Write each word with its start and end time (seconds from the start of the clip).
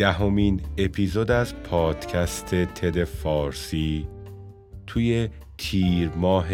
دهمین 0.00 0.60
اپیزود 0.78 1.30
از 1.30 1.62
پادکست 1.62 2.54
تد 2.54 3.04
فارسی 3.04 4.08
توی 4.86 5.28
تیر 5.58 6.10
ماه 6.16 6.46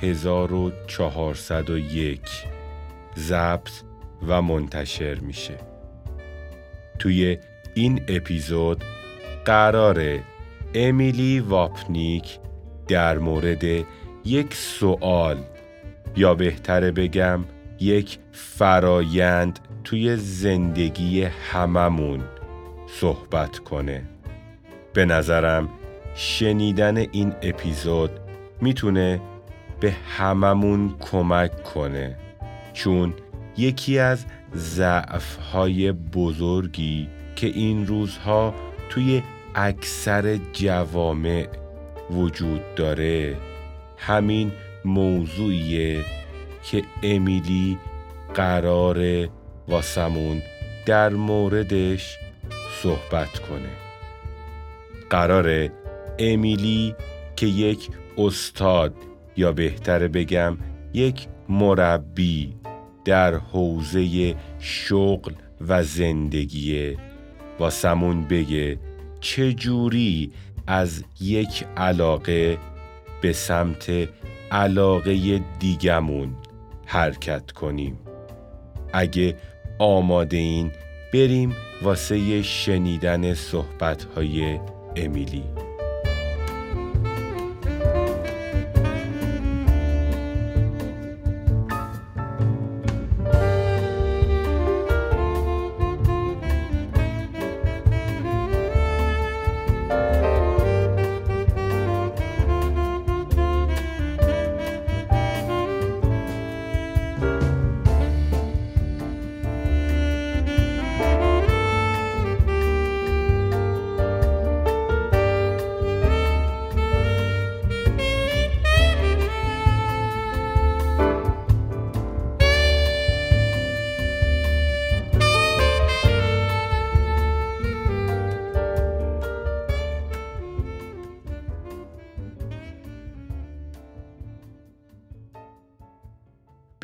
1401 0.00 2.20
ضبط 3.18 3.70
و 4.28 4.42
منتشر 4.42 5.14
میشه. 5.14 5.58
توی 6.98 7.38
این 7.74 8.02
اپیزود 8.08 8.84
قرار 9.44 10.18
امیلی 10.74 11.40
واپنیک 11.40 12.38
در 12.88 13.18
مورد 13.18 13.64
یک 14.24 14.54
سوال 14.54 15.36
یا 16.16 16.34
بهتره 16.34 16.90
بگم 16.90 17.44
یک 17.80 18.18
فرایند 18.32 19.58
توی 19.84 20.16
زندگی 20.16 21.22
هممون 21.22 22.20
صحبت 23.00 23.58
کنه. 23.58 24.02
به 24.92 25.04
نظرم 25.04 25.68
شنیدن 26.14 26.96
این 26.96 27.34
اپیزود 27.42 28.10
می‌تونه 28.60 29.20
به 29.80 29.90
هممون 29.90 30.94
کمک 31.00 31.62
کنه. 31.62 32.16
چون 32.72 33.14
یکی 33.56 33.98
از 33.98 34.24
ضعفهای 34.54 35.92
بزرگی 35.92 37.08
که 37.36 37.46
این 37.46 37.86
روزها 37.86 38.54
توی 38.88 39.22
اکثر 39.54 40.38
جوامع 40.52 41.48
وجود 42.10 42.74
داره 42.74 43.36
همین 43.98 44.52
موضوعیه 44.84 46.04
که 46.64 46.82
امیلی 47.02 47.78
قرار 48.34 49.28
واسمون 49.68 50.42
در 50.86 51.08
موردش 51.08 52.18
صحبت 52.82 53.38
کنه. 53.38 53.70
قرار 55.10 55.70
امیلی 56.18 56.94
که 57.36 57.46
یک 57.46 57.88
استاد 58.18 58.94
یا 59.36 59.52
بهتره 59.52 60.08
بگم 60.08 60.58
یک 60.94 61.26
مربی 61.48 62.54
در 63.04 63.34
حوزه 63.34 64.34
شغل 64.58 65.32
و 65.68 65.82
زندگی 65.82 66.96
واسمون 67.58 68.24
بگه 68.24 68.78
چجوری 69.20 70.32
از 70.66 71.04
یک 71.20 71.64
علاقه 71.76 72.58
به 73.20 73.32
سمت 73.32 74.08
علاقه 74.50 75.40
دیگمون 75.58 76.36
حرکت 76.86 77.52
کنیم. 77.52 77.98
اگه 78.92 79.36
آماده 79.78 80.36
این 80.36 80.72
بریم 81.12 81.56
واسه 81.82 82.42
شنیدن 82.42 83.34
صحبتهای 83.34 84.60
امیلی. 84.96 85.44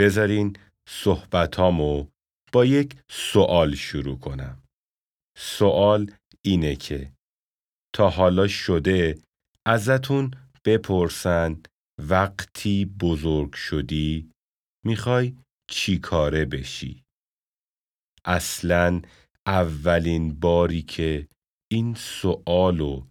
بذارین 0.08 0.56
صحبتامو 0.88 2.06
با 2.52 2.64
یک 2.64 2.96
سوال 3.10 3.74
شروع 3.74 4.18
کنم. 4.18 4.62
سوال 5.38 6.12
اینه 6.44 6.76
که 6.76 7.12
تا 7.94 8.10
حالا 8.10 8.48
شده 8.48 9.18
ازتون 9.66 10.30
بپرسن 10.66 11.62
وقتی 12.08 12.84
بزرگ 12.84 13.52
شدی 13.52 14.30
می‌خوای 14.84 15.36
چی 15.70 15.98
کاره 15.98 16.44
بشی؟ 16.44 17.04
اصلا 18.24 19.02
اولین 19.46 20.40
باری 20.40 20.82
که 20.82 21.28
این 21.70 21.94
سوالو 21.94 23.06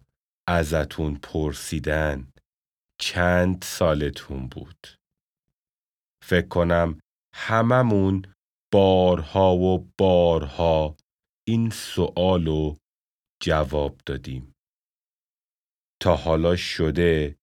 ازتون 0.48 1.18
پرسیدن 1.22 2.28
چند 3.00 3.62
سالتون 3.62 4.48
بود؟ 4.48 4.97
فکر 6.28 6.48
کنم 6.48 6.98
هممون 7.34 8.22
بارها 8.72 9.56
و 9.56 9.90
بارها 9.98 10.96
این 11.48 11.70
سوالو 11.70 12.76
جواب 13.42 14.00
دادیم. 14.06 14.52
تا 16.02 16.16
حالا 16.16 16.56
شده 16.56 17.36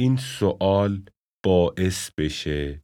این 0.00 0.16
سوال 0.16 1.04
باعث 1.44 2.10
بشه 2.18 2.82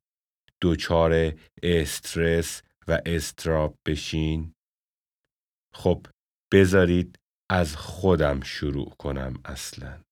دچار 0.62 1.38
استرس 1.62 2.62
و 2.88 3.00
استراب 3.06 3.74
بشین؟ 3.86 4.52
خب 5.74 6.06
بذارید 6.52 7.18
از 7.50 7.76
خودم 7.76 8.40
شروع 8.40 8.90
کنم 8.98 9.34
اصلا. 9.44 10.02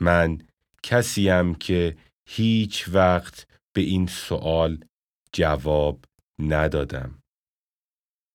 من 0.00 0.38
کسیم 0.82 1.54
که 1.54 1.96
هیچ 2.28 2.88
وقت 2.88 3.46
به 3.76 3.80
این 3.80 4.06
سوال 4.06 4.84
جواب 5.32 6.04
ندادم. 6.38 7.22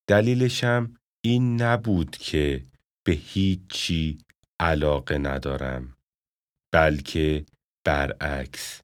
دلیلشم 0.09 0.93
این 1.23 1.61
نبود 1.61 2.17
که 2.17 2.65
به 3.05 3.11
هیچی 3.11 4.17
علاقه 4.59 5.17
ندارم 5.17 5.97
بلکه 6.73 7.45
برعکس 7.85 8.81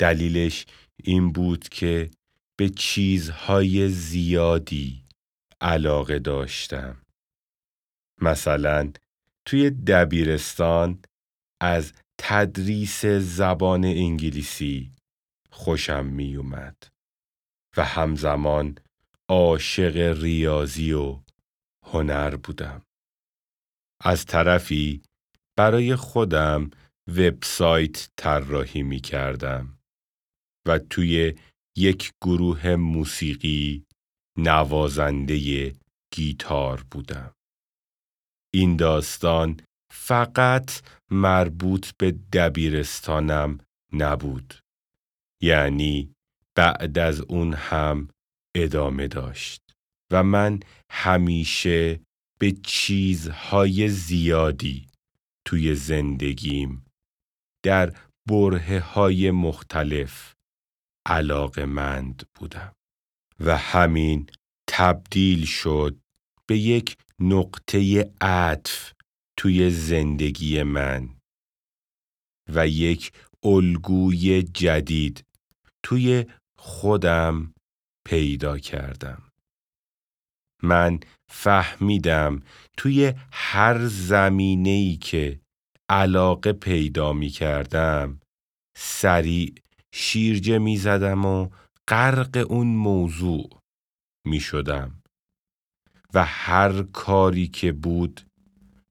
دلیلش 0.00 0.66
این 1.04 1.32
بود 1.32 1.68
که 1.68 2.10
به 2.58 2.68
چیزهای 2.68 3.88
زیادی 3.88 5.04
علاقه 5.60 6.18
داشتم 6.18 7.02
مثلا 8.22 8.92
توی 9.44 9.70
دبیرستان 9.70 11.02
از 11.60 11.92
تدریس 12.18 13.04
زبان 13.06 13.84
انگلیسی 13.84 14.92
خوشم 15.58 16.06
می 16.06 16.36
اومد 16.36 16.86
و 17.76 17.84
همزمان 17.84 18.78
عاشق 19.28 19.96
ریاضی 20.22 20.92
و 20.92 21.20
هنر 21.86 22.36
بودم. 22.36 22.82
از 24.04 24.26
طرفی 24.26 25.02
برای 25.56 25.96
خودم 25.96 26.70
وبسایت 27.08 28.08
طراحی 28.16 28.82
می 28.82 29.00
کردم 29.00 29.78
و 30.66 30.78
توی 30.78 31.38
یک 31.76 32.12
گروه 32.24 32.76
موسیقی 32.76 33.84
نوازنده 34.38 35.72
گیتار 36.14 36.84
بودم. 36.90 37.34
این 38.54 38.76
داستان 38.76 39.60
فقط 39.92 40.82
مربوط 41.10 41.90
به 41.98 42.10
دبیرستانم 42.32 43.58
نبود. 43.92 44.67
یعنی 45.42 46.14
بعد 46.54 46.98
از 46.98 47.20
اون 47.20 47.54
هم 47.54 48.08
ادامه 48.56 49.08
داشت. 49.08 49.62
و 50.12 50.22
من 50.22 50.60
همیشه 50.90 52.00
به 52.38 52.52
چیزهای 52.52 53.88
زیادی 53.88 54.86
توی 55.44 55.74
زندگیم 55.74 56.84
در 57.64 57.96
بره 58.28 58.80
های 58.80 59.30
مختلف 59.30 60.34
علاقه 61.06 61.64
مند 61.64 62.22
بودم. 62.34 62.72
و 63.40 63.56
همین 63.56 64.30
تبدیل 64.68 65.44
شد 65.44 65.98
به 66.46 66.58
یک 66.58 66.96
نقطه 67.20 68.10
عطف 68.20 68.92
توی 69.36 69.70
زندگی 69.70 70.62
من 70.62 71.08
و 72.48 72.68
یک 72.68 73.12
الگوی 73.42 74.42
جدید 74.42 75.24
توی 75.82 76.26
خودم 76.58 77.54
پیدا 78.06 78.58
کردم. 78.58 79.22
من 80.62 81.00
فهمیدم 81.30 82.40
توی 82.76 83.14
هر 83.32 83.86
زمینه‌ای 83.86 84.96
که 84.96 85.40
علاقه 85.88 86.52
پیدا 86.52 87.12
می 87.12 87.28
کردم 87.28 88.20
سریع 88.76 89.54
شیرجه 89.94 90.58
می 90.58 90.76
زدم 90.76 91.24
و 91.24 91.48
غرق 91.88 92.46
اون 92.50 92.66
موضوع 92.66 93.60
می 94.26 94.40
شدم 94.40 95.02
و 96.14 96.24
هر 96.24 96.82
کاری 96.82 97.48
که 97.48 97.72
بود 97.72 98.26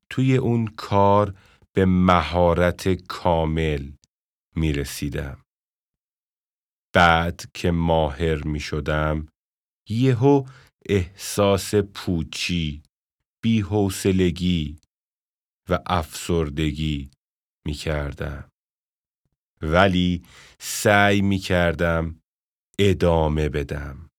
توی 0.10 0.38
اون 0.38 0.68
کار 0.68 1.34
به 1.74 1.86
مهارت 1.86 2.90
کامل 2.90 3.92
می 4.56 4.74
رسیدم. 4.74 5.47
بعد 6.98 7.42
که 7.54 7.72
ماهر 7.72 8.44
می 8.44 8.60
شدم 8.60 9.28
یهو 9.90 10.46
احساس 10.90 11.76
پوچی، 11.76 12.84
بیحوصلگی 13.44 14.80
و 15.70 15.80
افسردگی 15.86 17.12
می 17.66 17.74
کردم. 17.74 18.50
ولی 19.62 20.24
سعی 20.60 21.22
می 21.22 21.38
کردم 21.38 22.20
ادامه 22.80 23.50
بدم 23.50 24.10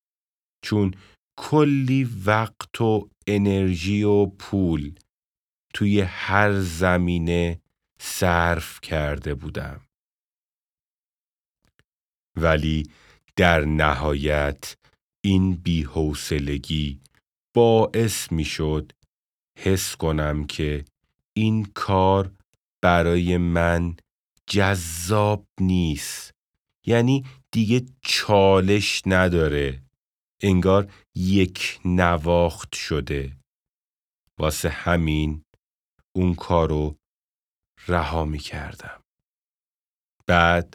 چون 0.64 0.94
کلی 1.38 2.04
وقت 2.04 2.80
و 2.80 3.08
انرژی 3.26 4.02
و 4.02 4.26
پول 4.26 4.94
توی 5.74 6.00
هر 6.00 6.60
زمینه 6.60 7.60
صرف 8.00 8.80
کرده 8.80 9.34
بودم 9.34 9.87
ولی 12.42 12.90
در 13.36 13.64
نهایت 13.64 14.76
این 15.24 15.54
بیحوصلگی 15.54 17.00
باعث 17.54 18.32
می 18.32 18.44
شد 18.44 18.92
حس 19.58 19.96
کنم 19.96 20.46
که 20.46 20.84
این 21.36 21.64
کار 21.64 22.32
برای 22.82 23.36
من 23.36 23.96
جذاب 24.46 25.46
نیست. 25.60 26.30
یعنی 26.86 27.24
دیگه 27.50 27.86
چالش 28.02 29.02
نداره. 29.06 29.82
انگار 30.42 30.92
یک 31.16 31.80
نواخت 31.84 32.74
شده. 32.74 33.36
واسه 34.38 34.68
همین 34.68 35.42
اون 36.16 36.34
کارو 36.34 36.96
رها 37.88 38.24
می 38.24 38.38
کردم 38.38 39.02
بعد 40.26 40.74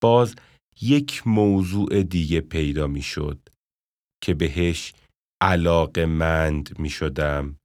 باز 0.00 0.34
یک 0.80 1.26
موضوع 1.26 2.02
دیگه 2.02 2.40
پیدا 2.40 2.86
می 2.86 3.02
شد 3.02 3.48
که 4.22 4.34
بهش 4.34 4.94
علاقه 5.40 6.06
مند 6.06 6.78
می 6.78 6.90
شدم 6.90 7.58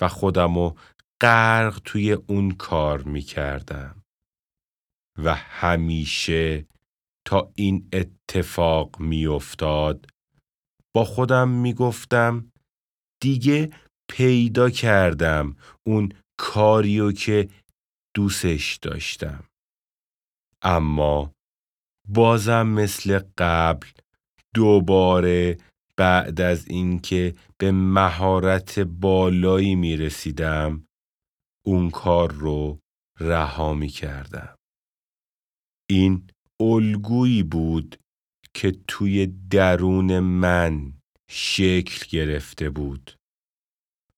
و 0.00 0.08
خودمو 0.08 0.74
غرق 1.20 1.80
توی 1.84 2.12
اون 2.12 2.50
کار 2.50 3.02
می 3.02 3.22
کردم 3.22 4.02
و 5.18 5.34
همیشه 5.34 6.66
تا 7.26 7.52
این 7.54 7.88
اتفاق 7.92 9.00
می 9.00 9.26
افتاد 9.26 10.06
با 10.94 11.04
خودم 11.04 11.48
می 11.48 11.74
گفتم 11.74 12.52
دیگه 13.22 13.70
پیدا 14.10 14.70
کردم 14.70 15.56
اون 15.86 16.12
کاریو 16.38 17.12
که 17.12 17.48
دوستش 18.16 18.76
داشتم. 18.76 19.44
اما 20.62 21.32
بازم 22.08 22.66
مثل 22.66 23.20
قبل 23.38 23.86
دوباره 24.54 25.58
بعد 25.96 26.40
از 26.40 26.68
اینکه 26.68 27.34
به 27.58 27.72
مهارت 27.72 28.78
بالایی 28.78 29.74
می 29.74 29.96
رسیدم 29.96 30.86
اون 31.66 31.90
کار 31.90 32.32
رو 32.32 32.78
رها 33.20 33.74
می 33.74 33.88
کردم. 33.88 34.56
این 35.90 36.30
الگویی 36.60 37.42
بود 37.42 37.96
که 38.54 38.76
توی 38.88 39.26
درون 39.50 40.18
من 40.20 40.92
شکل 41.30 42.06
گرفته 42.10 42.70
بود 42.70 43.16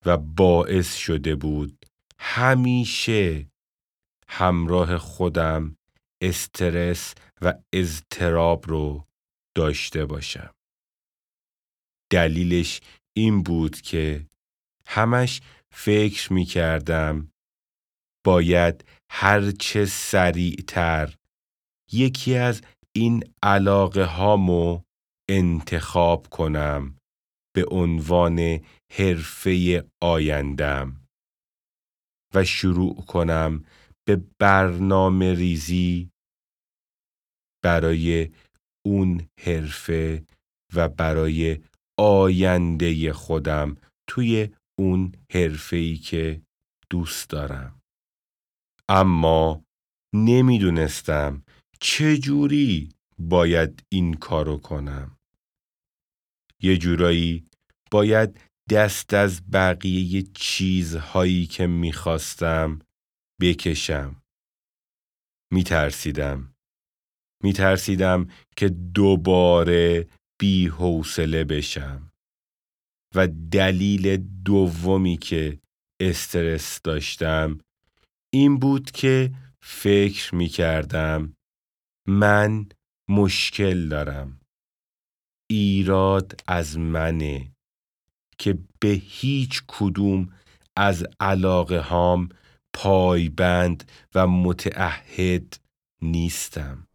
و 0.05 0.17
باعث 0.17 0.95
شده 0.95 1.35
بود 1.35 1.85
همیشه 2.19 3.47
همراه 4.27 4.97
خودم 4.97 5.75
استرس 6.21 7.15
و 7.41 7.53
اضطراب 7.73 8.67
رو 8.67 9.05
داشته 9.57 10.05
باشم. 10.05 10.53
دلیلش 12.11 12.81
این 13.17 13.43
بود 13.43 13.81
که 13.81 14.27
همش 14.87 15.41
فکر 15.73 16.33
می 16.33 16.45
کردم 16.45 17.31
باید 18.25 18.85
هرچه 19.11 19.85
سریعتر 19.85 21.15
یکی 21.91 22.35
از 22.35 22.61
این 22.95 23.33
علاقه 23.43 24.03
هامو 24.03 24.81
انتخاب 25.29 26.27
کنم 26.29 26.97
به 27.55 27.65
عنوان 27.71 28.59
حرفه 28.91 29.83
آیندم 30.01 31.07
و 32.33 32.43
شروع 32.43 33.05
کنم 33.05 33.65
به 34.09 34.23
برنامه 34.39 35.33
ریزی 35.33 36.09
برای 37.63 38.29
اون 38.85 39.27
حرفه 39.39 40.25
و 40.73 40.89
برای 40.89 41.59
آینده 41.99 43.13
خودم 43.13 43.77
توی 44.07 44.49
اون 44.79 45.11
حرفه‌ای 45.31 45.97
که 45.97 46.41
دوست 46.89 47.29
دارم. 47.29 47.81
اما 48.89 49.63
نمی‌دونستم 50.15 51.43
چجوری 51.79 52.89
باید 53.19 53.83
این 53.89 54.13
کارو 54.13 54.57
کنم. 54.57 55.17
یه 56.61 56.77
جورایی 56.77 57.45
باید 57.91 58.39
دست 58.69 59.13
از 59.13 59.51
بقیه 59.51 60.21
چیزهایی 60.21 61.45
که 61.45 61.67
می‌خواستم 61.67 62.79
بکشم. 63.41 64.21
میترسیدم. 65.53 66.53
میترسیدم 67.43 68.27
که 68.55 68.69
دوباره 68.69 70.07
بی 70.39 70.67
حوصله 70.67 71.43
بشم 71.43 72.11
و 73.15 73.27
دلیل 73.51 74.17
دومی 74.45 75.17
که 75.17 75.59
استرس 76.01 76.81
داشتم 76.81 77.59
این 78.33 78.59
بود 78.59 78.91
که 78.91 79.31
فکر 79.61 80.35
می 80.35 80.47
کردم 80.47 81.33
من 82.07 82.65
مشکل 83.09 83.89
دارم. 83.89 84.39
ایراد 85.49 86.41
از 86.47 86.77
منه 86.77 87.51
که 88.37 88.57
به 88.79 89.01
هیچ 89.03 89.63
کدوم 89.67 90.33
از 90.77 91.05
علاقه 91.19 91.79
هام 91.79 92.29
پایبند 92.73 93.91
و 94.15 94.27
متعهد 94.27 95.59
نیستم. 96.01 96.87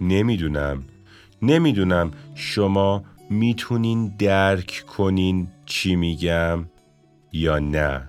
نمی‌دونم. 0.00 0.84
نمی‌دونم 1.42 2.10
شما 2.34 3.04
می‌تونین 3.30 4.14
درک 4.18 4.84
کنین 4.96 5.48
چی 5.66 5.96
میگم 5.96 6.64
یا 7.32 7.58
نه. 7.58 8.08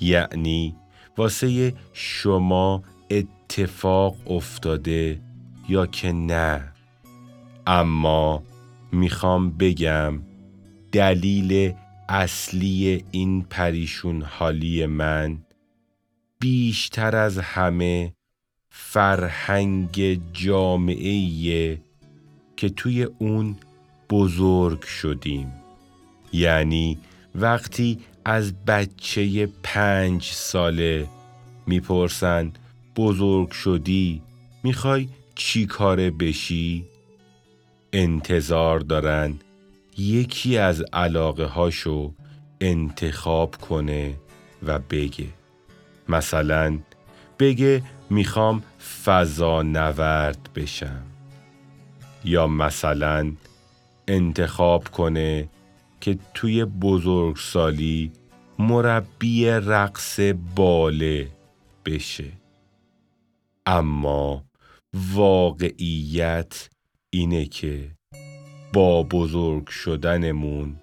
یعنی 0.00 0.74
واسه 1.16 1.74
شما 1.92 2.82
اتفاق 3.10 4.30
افتاده 4.30 5.20
یا 5.68 5.86
که 5.86 6.12
نه. 6.12 6.72
اما 7.66 8.42
می‌خوام 8.92 9.50
بگم 9.50 10.20
دلیل 10.92 11.74
اصلی 12.08 13.04
این 13.10 13.42
پریشون 13.42 14.22
حالی 14.22 14.86
من 14.86 15.38
بیشتر 16.38 17.16
از 17.16 17.38
همه 17.38 18.12
فرهنگ 18.70 20.20
جامعه 20.32 21.78
که 22.56 22.68
توی 22.68 23.02
اون 23.02 23.56
بزرگ 24.10 24.82
شدیم. 24.82 25.52
یعنی 26.32 26.98
وقتی 27.34 27.98
از 28.24 28.64
بچه 28.64 29.48
پنج 29.62 30.24
ساله 30.24 31.06
می‌پرسن 31.66 32.52
بزرگ 32.96 33.50
شدی؟ 33.50 34.22
می‌خوای 34.62 35.08
چی 35.34 35.66
کاره 35.66 36.10
بشی؟ 36.10 36.84
انتظار 37.92 38.80
دارن 38.80 39.34
یکی 39.98 40.58
از 40.58 40.84
علاقه 40.92 41.44
هاشو 41.44 42.12
انتخاب 42.60 43.56
کنه 43.56 44.14
و 44.62 44.78
بگه. 44.78 45.26
مثلا 46.08 46.78
بگه 47.38 47.82
می‌خوام 48.10 48.62
فضا 49.04 49.62
نورد 49.62 50.48
بشم. 50.54 51.02
یا 52.24 52.46
مثلا 52.46 53.32
انتخاب 54.08 54.88
کنه 54.88 55.48
که 56.00 56.18
توی 56.34 56.64
بزرگسالی 56.64 58.12
مربی 58.58 59.46
رقص 59.46 60.20
باله 60.56 61.28
بشه. 61.84 62.32
اما 63.66 64.44
واقعیت 65.14 66.68
اینه 67.10 67.46
که 67.46 67.90
با 68.72 69.02
بزرگ 69.02 69.68
شدنمون 69.68 70.76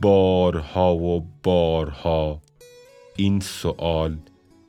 بارها 0.00 0.96
و 0.96 1.26
بارها 1.42 2.42
این 3.16 3.40
سوال 3.40 4.18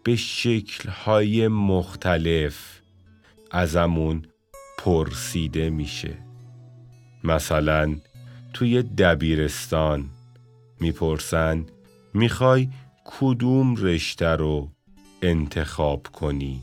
به 0.03 0.15
شکلهای 0.15 1.47
مختلف 1.47 2.81
ازمون 3.51 4.25
پرسیده 4.77 5.69
میشه. 5.69 6.30
مثلا 7.23 7.95
توی 8.53 8.83
دبیرستان 8.83 10.09
می‌پرسن 10.79 11.65
می‌خوای 12.13 12.69
کدوم 13.05 13.75
رشته 13.75 14.27
رو 14.27 14.71
انتخاب 15.21 16.07
کنی؟ 16.07 16.61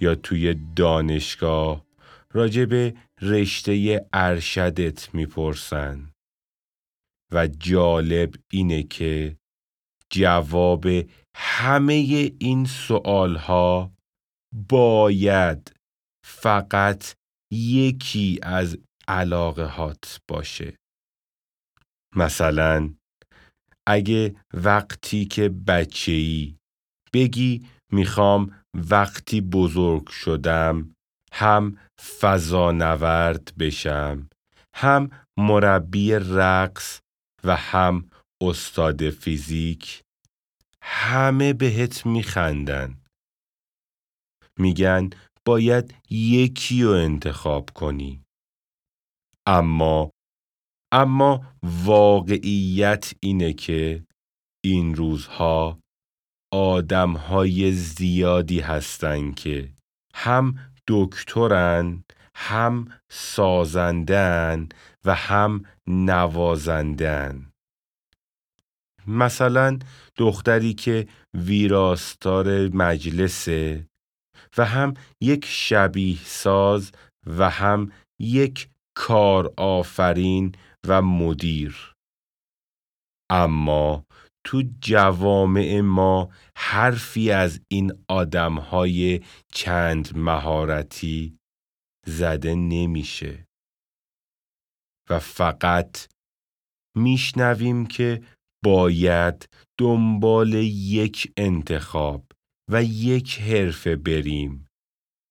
یا 0.00 0.14
توی 0.14 0.54
دانشگاه 0.76 1.84
راجع 2.32 2.64
به 2.64 2.94
رشته 3.22 4.06
ارشدت 4.12 5.14
می‌پرسن؟ 5.14 6.10
و 7.32 7.46
جالب 7.46 8.34
اینه 8.52 8.82
که 8.82 9.36
جواب 10.10 10.86
همه 11.36 11.92
این 12.38 12.64
سوال 12.64 13.36
ها 13.36 13.92
باید 14.68 15.72
فقط 16.24 17.14
یکی 17.52 18.38
از 18.42 18.78
علاقه 19.08 19.64
هات 19.64 20.20
باشه. 20.28 20.76
مثلا 22.16 22.94
اگه 23.86 24.36
وقتی 24.54 25.24
که 25.24 25.48
بچه 25.48 26.12
ای 26.12 26.56
بگی 27.12 27.66
می‌خوام 27.92 28.64
وقتی 28.74 29.40
بزرگ 29.40 30.08
شدم 30.08 30.94
هم 31.32 31.78
فضانورد 32.20 33.52
بشم 33.58 34.28
هم 34.74 35.10
مربی 35.38 36.12
رقص 36.14 37.00
و 37.44 37.56
هم 37.56 38.10
استاد 38.42 39.10
فیزیک 39.10 40.02
همه 40.82 41.52
بهت 41.52 42.06
میخندن. 42.06 42.98
میگن 44.58 45.10
باید 45.44 45.94
یکی 46.10 46.82
رو 46.82 46.90
انتخاب 46.90 47.70
کنی. 47.70 48.23
اما 49.46 50.10
اما 50.92 51.54
واقعیت 51.84 53.12
اینه 53.20 53.52
که 53.52 54.04
این 54.64 54.94
روزها 54.94 55.78
آدمهای 56.52 57.72
زیادی 57.72 58.60
هستن 58.60 59.32
که 59.32 59.72
هم 60.14 60.54
دکترن 60.88 62.04
هم 62.34 62.88
سازندن 63.10 64.68
و 65.04 65.14
هم 65.14 65.64
نوازندن 65.86 67.50
مثلا 69.06 69.78
دختری 70.16 70.74
که 70.74 71.08
ویراستار 71.34 72.68
مجلسه 72.68 73.86
و 74.58 74.64
هم 74.64 74.94
یک 75.20 75.44
شبیه 75.48 76.18
ساز 76.24 76.92
و 77.26 77.50
هم 77.50 77.92
یک 78.18 78.68
کار 78.96 79.54
آفرین 79.56 80.54
و 80.86 81.02
مدیر. 81.02 81.94
اما 83.30 84.06
تو 84.46 84.62
جوامع 84.80 85.80
ما 85.80 86.28
حرفی 86.56 87.30
از 87.30 87.60
این 87.68 87.92
آدمهای 88.08 89.20
چند 89.52 90.16
مهارتی 90.16 91.38
زده 92.06 92.54
نمیشه. 92.54 93.46
و 95.10 95.18
فقط 95.18 96.08
میشنویم 96.96 97.86
که 97.86 98.22
باید 98.64 99.48
دنبال 99.78 100.52
یک 100.54 101.32
انتخاب 101.36 102.24
و 102.70 102.84
یک 102.84 103.40
حرفه 103.40 103.96
بریم 103.96 104.66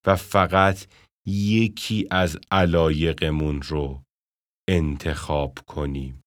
و 0.07 0.15
فقط 0.15 0.85
یکی 1.25 2.07
از 2.11 2.37
علایقمون 2.51 3.61
رو 3.61 4.03
انتخاب 4.69 5.57
کنیم. 5.67 6.23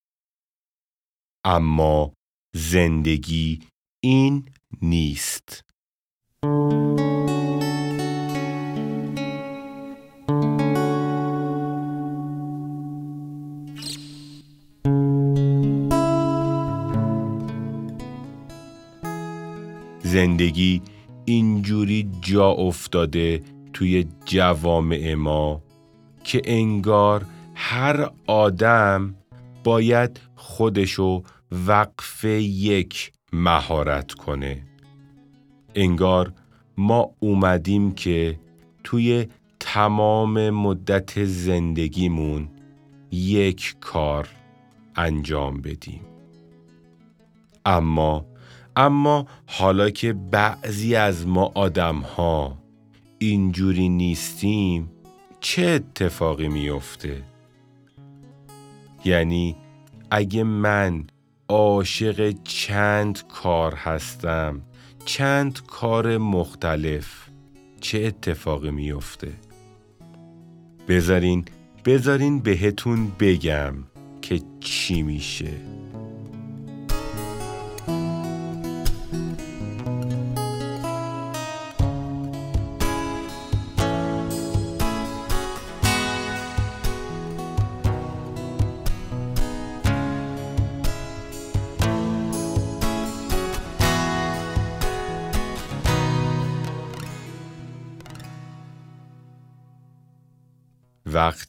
اما 1.45 2.13
زندگی 2.55 3.61
این 4.05 4.49
نیست. 4.83 5.63
زندگی 20.03 20.83
اینجوری 21.25 22.11
جا 22.21 22.51
افتاده 22.51 23.56
توی 23.77 24.07
جوامع 24.25 25.15
ما 25.15 25.63
که 26.25 26.43
انگار 26.45 27.27
هر 27.55 28.11
آدم 28.27 29.15
باید 29.65 30.21
خودشو 30.37 31.23
وقف 31.67 32.25
یک 32.41 33.13
مهارت 33.33 34.13
کنه. 34.13 34.63
انگار 35.75 36.33
ما 36.77 37.11
اومدیم 37.21 37.93
که 37.93 38.41
توی 38.85 39.27
تمام 39.61 40.51
مدت 40.51 41.25
زندگیمون 41.25 42.49
یک 43.11 43.77
کار 43.81 44.29
انجام 44.97 45.61
بدیم. 45.61 46.01
اما 47.67 48.27
اما 48.77 49.27
حالا 49.47 49.91
که 49.91 50.13
بعضی 50.13 50.95
از 50.95 51.27
ما 51.27 51.53
آدم 51.55 51.97
ها 51.97 52.66
اینجوری 53.19 53.89
نیستیم 53.89 54.91
چه 55.41 55.63
اتفاقی 55.63 56.49
میفته؟ 56.49 57.23
یعنی 59.05 59.57
اگه 60.11 60.43
من 60.45 61.07
عاشق 61.49 62.35
چند 62.45 63.23
کار 63.29 63.75
هستم 63.75 64.63
چند 65.05 65.61
کار 65.67 66.19
مختلف 66.19 67.29
چه 67.81 67.99
اتفاقی 67.99 68.71
میفته؟ 68.71 69.33
بذارین 70.89 71.45
بذارین 71.85 72.39
بهتون 72.39 73.13
بگم 73.21 73.75
که 74.23 74.41
چی 74.61 75.03
میشه 75.03 75.51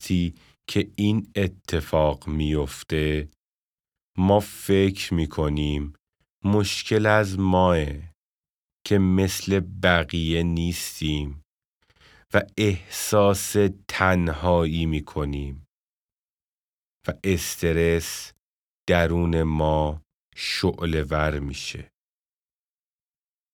وقتی 0.07 0.35
که 0.67 0.91
این 0.95 1.31
اتفاق 1.35 2.27
میفته 2.27 3.29
ما 4.17 4.39
فکر 4.39 5.13
می‌کنیم 5.13 5.93
مشکل 6.43 7.05
از 7.05 7.39
ماه 7.39 7.85
که 8.85 8.97
مثل 8.97 9.59
بقیه 9.83 10.43
نیستیم 10.43 11.43
و 12.33 12.41
احساس 12.57 13.55
تنهایی 13.87 14.85
می‌کنیم 14.85 15.67
و 17.07 17.13
استرس 17.23 18.33
درون 18.87 19.43
ما 19.43 20.01
شعله 20.35 21.03
ور 21.03 21.39
میشه. 21.39 21.91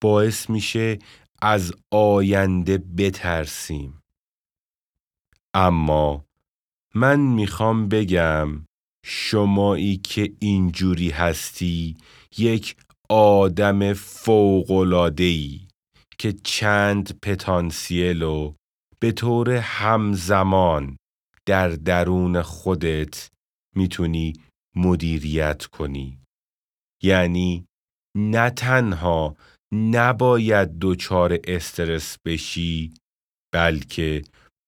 باعث 0.04 0.50
میشه 0.50 1.00
از 1.42 1.74
آینده 1.92 2.78
بترسیم. 2.78 4.00
اما 5.56 6.26
من 6.96 7.20
می‌خوام 7.20 7.88
بگم 7.88 8.66
شمایی 9.06 9.98
که 9.98 10.34
اینجوری 10.40 11.10
هستی 11.10 11.98
یک 12.38 12.76
آدم 13.10 13.94
فوقلادهی 13.94 15.68
که 16.18 16.34
چند 16.34 17.20
پتانسیلو 17.22 18.54
به 19.00 19.12
طور 19.12 19.50
همزمان 19.50 20.98
در 21.46 21.70
درون 21.70 22.42
خودت 22.42 23.30
می‌تونی 23.76 24.34
مدیریت 24.76 25.66
کنی. 25.66 26.20
یعنی 27.04 27.66
نه 28.18 28.50
تنها 28.50 29.36
نباید 29.74 30.70
دچار 30.82 31.40
استرس 31.44 32.18
بشی 32.26 32.94
بلکه 33.54 34.22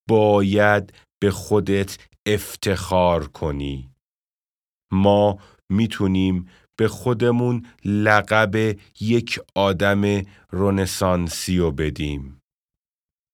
باید 0.10 0.94
به 1.22 1.32
خودت 1.32 1.98
افتخار 2.26 3.28
کنی. 3.28 3.90
ما 4.92 5.40
می‌تونیم 5.70 6.50
به 6.80 6.88
خودمون 6.88 7.66
لقب 7.86 8.80
یک 9.00 9.40
آدم 9.56 10.22
رونسانسیو 10.52 11.72
بدیم. 11.72 12.42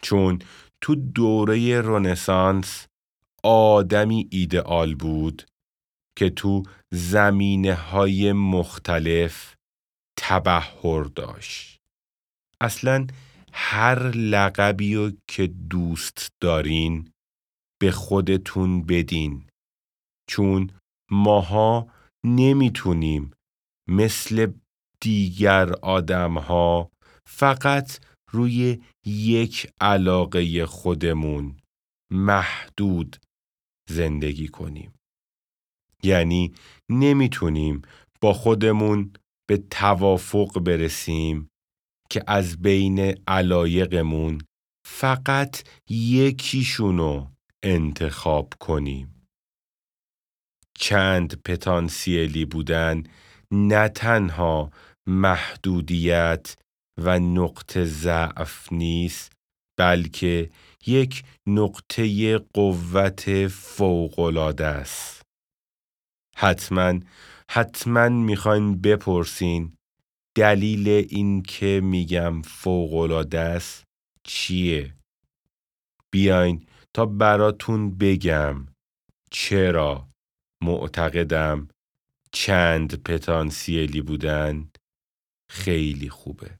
چون 0.01 0.39
تو 0.81 0.95
دوره 0.95 1.81
رونسانس 1.81 2.87
آدمی 3.43 4.27
ایدئال 4.31 4.95
بود 4.95 5.43
که 6.17 6.29
تو 6.29 6.63
زمینه 6.91 7.73
های 7.73 8.33
مختلف 8.33 9.55
تبهر 10.17 11.03
داشت. 11.03 11.77
اصلا 12.61 13.07
هر 13.53 14.11
لقبی 14.11 15.17
که 15.27 15.47
دوست 15.47 16.27
دارین 16.39 17.10
به 17.81 17.91
خودتون 17.91 18.81
بدین. 18.81 19.47
چون 20.29 20.69
ماها 21.11 21.87
نمی‌تونیم 22.25 23.31
مثل 23.89 24.51
دیگر 25.01 25.73
آدم 25.73 26.37
ها 26.37 26.91
فقط 27.27 27.99
روی 28.31 28.81
یک 29.05 29.73
علاقه 29.81 30.65
خودمون 30.65 31.57
محدود 32.11 33.17
زندگی 33.89 34.47
کنیم. 34.47 34.93
یعنی 36.03 36.53
نمی‌تونیم 36.89 37.81
با 38.21 38.33
خودمون 38.33 39.13
به 39.49 39.57
توافق 39.57 40.59
برسیم 40.59 41.49
که 42.09 42.23
از 42.27 42.61
بین 42.61 42.99
علایقمون 43.27 44.41
فقط 44.87 45.63
یکیشونو 45.89 47.27
انتخاب 47.63 48.53
کنیم. 48.59 49.27
چند 50.73 51.41
پتانسیلی 51.45 52.45
بودن 52.45 53.03
نه 53.51 53.89
تنها 53.89 54.71
محدودیت 55.07 56.55
و 56.97 57.19
نقطه 57.19 57.85
ضعف 57.85 58.73
نیست 58.73 59.31
بلکه 59.79 60.49
یک 60.87 61.23
نقطه 61.47 62.37
قوت 62.37 63.47
فوقالعاده 63.47 64.65
است. 64.65 65.21
حتما 66.35 66.99
حتما 67.51 68.09
می‌خواین 68.09 68.81
بپرسین 68.81 69.73
دلیل 70.35 70.87
این 70.89 71.41
که 71.41 71.81
میگم 71.83 72.41
فوقالعاده 72.41 73.39
است 73.39 73.83
چیه؟ 74.23 74.95
بیاین 76.11 76.65
تا 76.93 77.05
براتون 77.05 77.97
بگم 77.97 78.67
چرا 79.31 80.07
معتقدم 80.63 81.67
چند 82.31 83.03
پتانسیلی 83.03 84.01
بودن 84.01 84.69
خیلی 85.49 86.09
خوبه. 86.09 86.51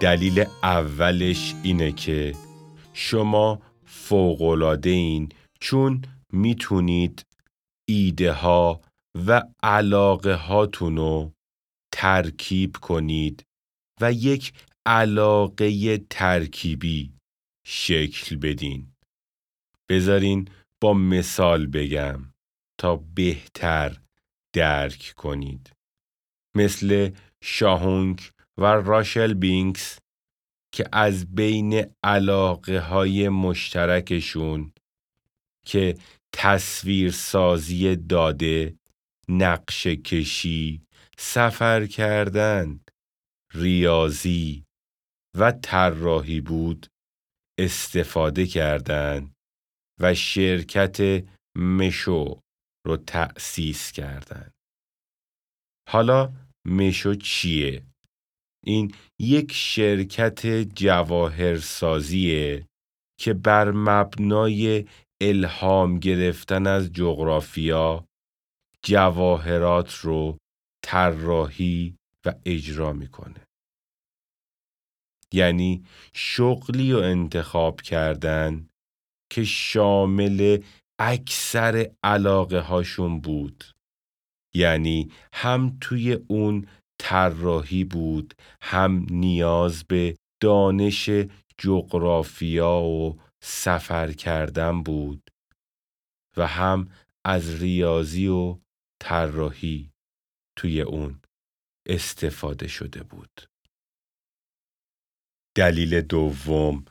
دلیل 0.00 0.44
اولش 0.62 1.54
اینه 1.62 1.92
که 1.92 2.34
شما 2.92 3.62
فوقلاده 3.84 4.90
این 4.90 5.28
چون 5.60 6.02
می‌تونید 6.32 7.26
ایده 7.92 8.32
ها 8.32 8.80
و 9.26 9.42
علاقه 9.62 10.34
هاتونو 10.34 11.30
ترکیب 11.92 12.76
کنید 12.76 13.44
و 14.00 14.12
یک 14.12 14.52
علاقه 14.86 15.98
ترکیبی 15.98 17.12
شکل 17.66 18.36
بدین. 18.36 18.92
بذارین 19.88 20.48
با 20.80 20.94
مثال 20.94 21.66
بگم 21.66 22.20
تا 22.78 22.96
بهتر 22.96 24.00
درک 24.52 25.12
کنید. 25.16 25.72
مثل 26.56 27.10
شاهونگ 27.42 28.20
و 28.58 28.64
راشل 28.64 29.34
بینکس 29.34 29.98
که 30.72 30.84
از 30.92 31.34
بین 31.34 31.86
علاقه 32.04 32.80
های 32.80 33.28
مشترکشون 33.28 34.72
که 35.66 35.94
تصویر 36.34 37.10
سازی 37.10 37.96
داده 37.96 38.76
نقش 39.28 39.86
کشی 39.86 40.82
سفر 41.18 41.86
کردن 41.86 42.80
ریاضی 43.54 44.64
و 45.38 45.52
طراحی 45.52 46.40
بود 46.40 46.86
استفاده 47.58 48.46
کردند 48.46 49.32
و 50.00 50.14
شرکت 50.14 51.24
مشو 51.56 52.40
رو 52.86 52.96
تأسیس 52.96 53.92
کردند. 53.92 54.52
حالا 55.88 56.32
مشو 56.66 57.14
چیه؟ 57.14 57.82
این 58.64 58.94
یک 59.20 59.52
شرکت 59.52 60.46
جواهرسازیه 60.74 62.66
که 63.20 63.34
بر 63.34 63.70
مبنای 63.70 64.88
الهام 65.22 65.98
گرفتن 65.98 66.66
از 66.66 66.92
جغرافیا 66.92 68.04
جواهرات 68.84 69.94
رو 69.94 70.38
طراحی 70.84 71.96
و 72.26 72.34
اجرا 72.46 72.92
می‌کنه. 72.92 73.46
یعنی 75.32 75.84
شغلی 76.14 76.92
و 76.92 76.96
انتخاب 76.96 77.80
کردن 77.80 78.68
که 79.30 79.44
شامل 79.44 80.62
اکثر 80.98 81.90
علاقه 82.04 82.60
هاشون 82.60 83.20
بود. 83.20 83.64
یعنی 84.54 85.10
هم 85.32 85.78
توی 85.80 86.12
اون 86.12 86.66
طراحی 87.00 87.84
بود 87.84 88.34
هم 88.62 89.06
نیاز 89.10 89.84
به 89.84 90.16
دانش 90.42 91.10
جغرافیا 91.58 92.74
و 92.76 93.20
سفر 93.42 94.12
کردن 94.12 94.82
بود 94.82 95.30
و 96.36 96.46
هم 96.46 96.90
از 97.24 97.62
ریاضی 97.62 98.26
و 98.26 98.58
طراحی 99.00 99.90
توی 100.58 100.80
اون 100.80 101.20
استفاده 101.88 102.68
شده 102.68 103.02
بود. 103.02 103.42
دلیل 105.56 106.00
دوم 106.00 106.84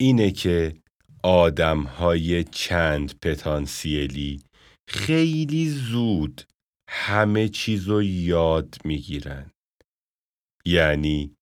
اینه 0.00 0.30
که 0.30 0.82
آدم 1.22 1.82
های 1.82 2.44
چند 2.44 3.18
پتانسیلی 3.20 4.42
خیلی 4.88 5.68
زود 5.68 6.42
همه 6.88 7.48
چیز 7.48 7.88
رو 7.88 8.02
یاد 8.02 8.76
می‌گیرن. 8.84 9.50
یعنی 10.66 11.34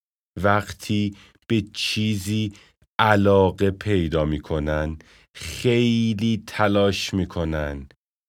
وقتی 0.43 1.17
به 1.49 1.63
چیزی 1.75 2.53
علاقه 2.99 3.71
پیدا 3.71 4.25
می‌کنن 4.25 4.99
خیلی 5.35 6.43
تلاش 6.47 7.15
می‌کنن 7.15 7.89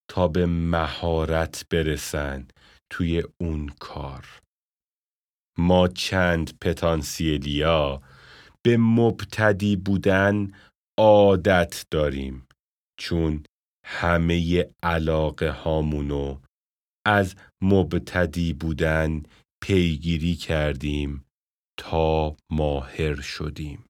تا 0.10 0.28
به 0.28 0.46
مهارت 0.46 1.66
برسن 1.70 2.48
توی 2.92 3.24
اون 3.42 3.70
کار. 3.80 4.42
ما 5.58 5.88
چند 5.88 6.58
پتانسیلیا 6.62 8.02
به 8.66 8.78
مبتدی 8.78 9.76
بودن 9.76 10.52
عادت 11.00 11.86
داریم 11.92 12.48
چون 13.00 13.44
همه 13.86 14.66
علاقه 14.84 15.50
هامونو 15.50 16.40
از 17.06 17.36
مبتدی 17.62 18.54
بودن 18.54 19.24
پیگیری 19.64 20.36
کردیم 20.36 21.26
تا 21.80 22.36
ماهر 22.52 23.22
شدیم. 23.22 23.87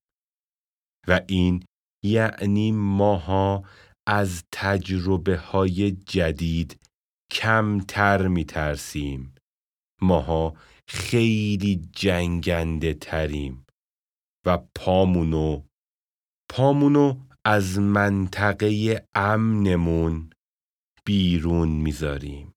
و 1.08 1.22
این 1.28 1.64
یعنی 2.04 2.72
ماها 2.72 3.64
از 4.08 4.44
تجربه 4.52 5.38
های 5.38 5.92
جدید 5.92 6.80
کمتر 7.32 8.28
می 8.28 8.46
ترسیم 8.46 9.36
ماها 10.02 10.54
خیلی 10.88 11.90
جنگنده 11.92 12.94
تریم. 12.94 13.66
و 14.46 14.58
پامونو 14.76 15.64
پامونو 16.50 17.20
از 17.46 17.80
منطقه 17.80 19.02
امنمون 19.16 20.30
بیرون 21.06 21.70
می‌ذاریم. 21.70 22.54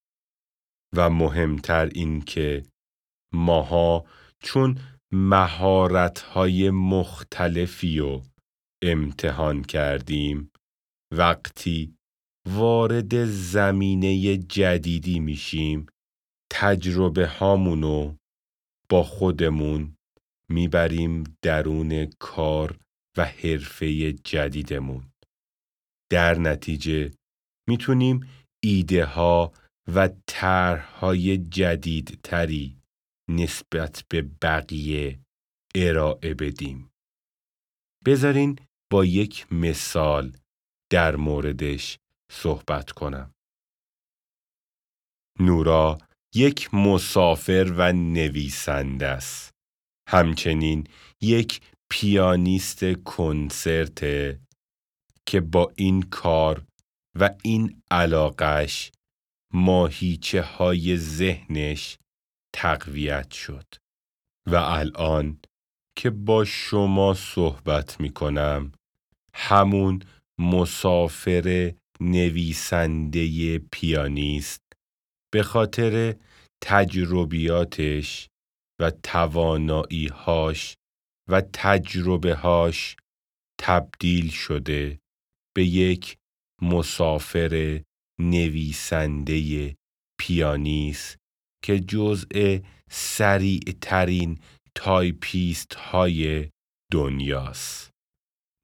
و 0.97 1.11
مهمتر 1.11 1.87
این 1.87 2.21
که 2.21 2.63
ماها 3.35 4.05
چون 4.43 4.79
مهارت‌های 5.13 6.71
مختلفی 6.71 7.99
رو 7.99 8.23
امتحان 8.83 9.63
کردیم 9.63 10.51
وقتی 11.13 11.95
وارد 12.49 13.25
زمینه 13.25 14.37
جدیدی 14.37 15.21
میشیم 15.21 15.87
تجربه 16.53 17.27
هامونو 17.27 18.17
با 18.89 19.03
خودمون 19.03 19.97
می‌بریم 20.49 21.25
درون 21.43 22.07
کار 22.19 22.79
و 23.17 23.25
حرفه 23.25 24.13
جدیدمون 24.13 25.11
در 26.11 26.39
نتیجه 26.39 27.11
می‌تونیم 27.69 28.29
ایده 28.63 29.05
ها 29.05 29.53
و 29.95 30.09
طرحهای 30.27 31.39
جدیدتری 31.39 32.77
نسبت 33.31 34.05
به 34.09 34.23
بقیه 34.43 35.19
ارائه 35.75 36.35
بدیم. 36.35 36.91
بذارین 38.07 38.59
با 38.91 39.05
یک 39.05 39.53
مثال 39.53 40.37
در 40.93 41.17
موردش 41.17 41.99
صحبت 42.33 42.91
کنم. 42.91 43.35
نورا 45.41 45.99
یک 46.35 46.75
مسافر 46.75 47.73
و 47.77 47.93
نویسنده 47.93 49.07
است. 49.07 49.51
همچنین 50.09 50.87
یک 51.21 51.61
پیانیست 51.91 52.81
کنسرت 53.05 54.01
که 55.27 55.41
با 55.41 55.73
این 55.77 56.03
کار 56.03 56.65
و 57.19 57.31
این 57.43 57.83
علاقش 57.91 58.93
ماهیچه 59.53 60.43
های 60.43 60.97
ذهنش 60.97 61.99
تقویت 62.55 63.31
شد 63.33 63.67
و 64.47 64.55
الان 64.55 65.41
که 65.97 66.11
با 66.11 66.45
شما 66.45 67.15
صحبت 67.15 68.01
می 68.01 68.13
کنم 68.13 68.73
همون 69.43 70.03
مسافر 70.41 71.75
نویسنده 72.01 73.59
پیانیست 73.59 74.63
به 75.33 75.43
خاطر 75.43 76.17
تجربیاتش 76.63 78.29
و 78.81 78.91
تواناییهاش 78.91 80.75
و 81.29 81.41
تجربه 81.53 82.35
هاش 82.35 82.97
تبدیل 83.61 84.31
شده 84.31 84.99
به 85.57 85.65
یک 85.65 86.17
مسافر 86.63 87.83
نویسنده 88.21 89.75
پیانیست 90.21 91.17
که 91.65 91.81
جزء 91.81 92.59
سریع 92.91 93.63
ترین 93.81 94.39
تایپیست 94.75 95.75
های 95.75 96.49
دنیاست. 96.93 97.90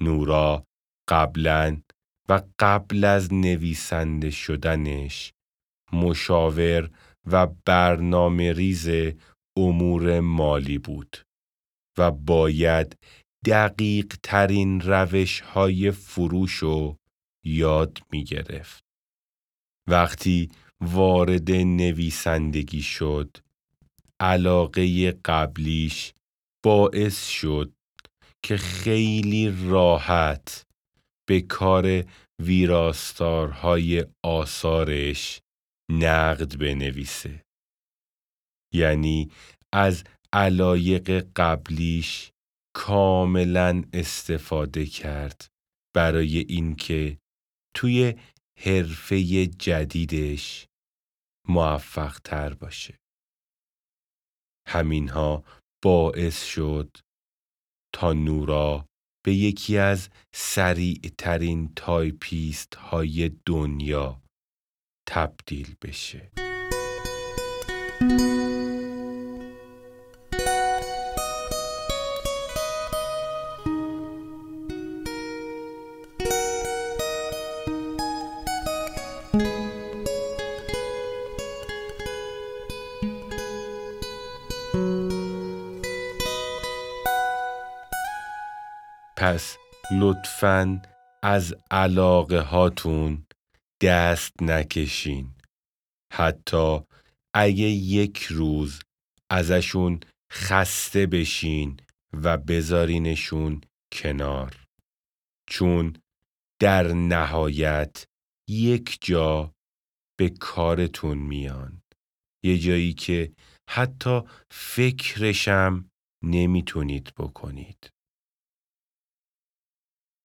نورا 0.00 0.64
قبلا 1.08 1.80
و 2.28 2.42
قبل 2.58 3.04
از 3.04 3.34
نویسنده 3.34 4.30
شدنش 4.30 5.32
مشاور 5.92 6.90
و 7.24 7.46
برنامه 7.46 8.52
ریز 8.52 8.88
امور 9.56 10.20
مالی 10.20 10.78
بود 10.78 11.16
و 11.98 12.10
باید 12.10 12.98
دقیق 13.46 14.16
ترین 14.22 14.80
روش 14.80 15.40
های 15.40 15.90
فروش 15.90 16.52
رو 16.52 16.96
یاد 17.44 17.98
می 18.10 18.24
گرفت. 18.24 18.84
وقتی 19.88 20.50
وارد 20.80 21.50
نویسندگی 21.50 22.82
شد 22.82 23.36
علاقه 24.20 25.12
قبلیش 25.24 26.14
باعث 26.64 27.28
شد 27.28 27.72
که 28.46 28.56
خیلی 28.56 29.68
راحت 29.68 30.66
به 31.28 31.40
کار 31.40 32.04
ویراستارهای 32.42 34.06
آثارش 34.24 35.40
نقد 35.90 36.58
بنویسه 36.58 37.44
یعنی 38.74 39.30
از 39.74 40.04
علایق 40.32 41.30
قبلیش 41.36 42.30
کاملا 42.76 43.82
استفاده 43.92 44.86
کرد 44.86 45.46
برای 45.94 46.38
اینکه 46.38 47.18
توی 47.76 48.14
حرفه 48.58 49.46
جدیدش 49.46 50.66
موفق 51.48 52.18
تر 52.18 52.54
باشه. 52.54 52.98
همینها 54.68 55.44
باعث 55.84 56.44
شد 56.44 57.05
تا 57.96 58.12
نورا 58.12 58.86
به 59.24 59.34
یکی 59.34 59.78
از 59.78 60.08
سریع 60.34 61.00
ترین 61.18 61.72
تایپیست 61.76 62.74
های 62.74 63.30
دنیا 63.46 64.22
تبدیل 65.08 65.74
بشه. 65.82 66.30
پس 89.16 89.56
لطفاً 90.00 90.82
از 91.22 91.54
علاقه 91.70 92.40
هاتون 92.40 93.26
دست 93.82 94.42
نکشین. 94.42 95.34
حتی 96.12 96.80
اگه 97.34 97.64
یک 97.64 98.22
روز 98.22 98.82
ازشون 99.30 100.00
خسته 100.32 101.06
بشین 101.06 101.80
و 102.12 102.36
بذارینشون 102.36 103.60
کنار. 103.92 104.64
چون 105.48 105.96
در 106.60 106.92
نهایت 106.92 108.04
یک 108.48 108.98
جا 109.00 109.52
به 110.18 110.28
کارتون 110.30 111.18
میان. 111.18 111.82
یه 112.44 112.58
جایی 112.58 112.94
که 112.94 113.32
حتی 113.70 114.20
فکرشم 114.50 115.90
نمی‌تونید 116.24 117.12
بکنید. 117.18 117.90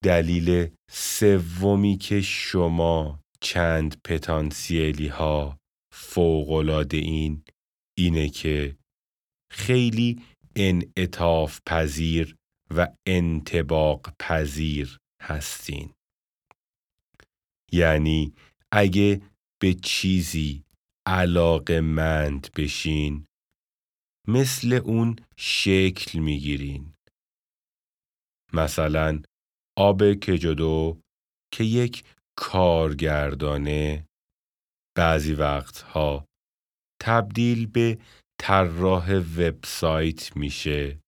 دلیل 0.03 0.75
سومی 0.91 1.97
که 1.97 2.21
شما 2.21 3.19
چند 3.41 4.01
پتانسیلی 4.03 5.07
ها 5.07 5.57
فوقلاده 5.93 6.97
این 6.97 7.43
اینه 7.97 8.29
که 8.29 8.77
خیلی 9.51 10.21
انعطاف 10.55 11.59
پذیر 11.65 12.35
و 12.75 12.87
انتباق 13.05 14.15
پذیر 14.19 14.97
هستین. 15.21 15.93
یعنی 17.71 18.33
اگه 18.71 19.21
به 19.61 19.73
چیزی 19.73 20.63
علاقه 21.05 21.81
مند 21.81 22.47
بشین 22.55 23.25
مثل 24.27 24.73
اون 24.73 25.15
شکل 25.37 26.19
می‌گیرین. 26.19 26.93
مثلا 28.53 29.21
آب 29.77 30.13
کجدو 30.13 31.01
که 31.53 31.63
یک 31.63 32.03
کارگردانه. 32.37 34.05
بعضی 34.97 35.33
وقتها 35.33 36.25
تبدیل 37.01 37.67
به 37.67 37.97
طراح 38.39 39.13
وبسایت 39.13 40.37
میشه. 40.37 40.99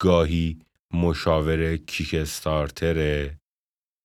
گاهی 0.00 0.58
مشاور 0.94 1.76
کیک 1.76 2.14
استارتره 2.14 3.38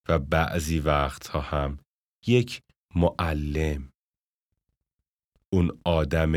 و 0.09 0.19
بعضی 0.19 0.79
وقتها 0.79 1.41
هم 1.41 1.79
یک 2.27 2.61
معلم. 2.95 3.89
اون 5.53 5.81
آدم 5.85 6.33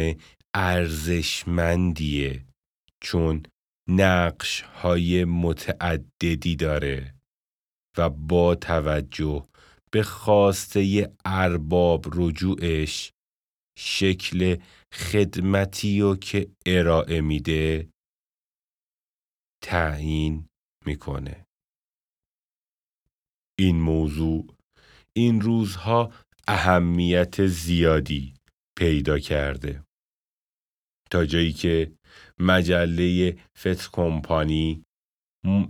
ارزشمندیه 0.55 2.47
چون 3.03 3.43
نقش 3.89 4.61
های 4.61 5.25
متعددی 5.25 6.57
داره. 6.57 7.18
و 7.99 8.11
با 8.11 8.55
توجه 8.55 9.49
به 9.91 10.03
خواسته 10.03 11.13
ارباب 11.25 12.05
رجوعش 12.15 13.13
شکل 13.79 14.57
خدمتی 14.93 16.01
و 16.01 16.17
که 16.17 16.51
ارائه 16.67 17.21
میده 17.21 17.89
تعیین 19.63 20.49
می‌کنه. 20.87 21.45
این 23.59 23.81
موضوع 23.81 24.55
این 25.13 25.41
روزها 25.41 26.13
اهمیت 26.49 27.47
زیادی 27.47 28.35
پیدا 28.79 29.19
کرده. 29.19 29.83
تا 31.11 31.27
جایی 31.27 31.53
که 31.53 31.93
مجله 32.39 33.37
فت 33.57 33.91
کمپانی 33.93 34.85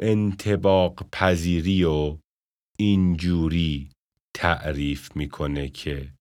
انتباق 0.01 1.11
پذیری 1.13 1.85
و 1.85 2.19
اینجوری 2.79 3.91
تعریف 4.35 5.17
می‌کنه 5.17 5.69
که 5.69 6.15